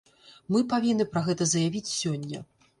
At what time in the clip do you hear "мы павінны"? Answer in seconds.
0.55-1.07